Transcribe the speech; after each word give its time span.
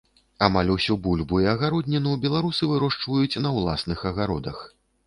Амаль 0.45 0.71
усю 0.75 0.95
бульбу 1.03 1.43
і 1.45 1.45
агародніну 1.53 2.17
беларусы 2.27 2.73
вырошчваюць 2.73 3.41
на 3.47 3.57
ўласных 3.61 3.99
агародах. 4.13 4.69